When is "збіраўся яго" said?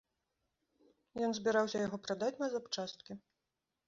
1.39-1.97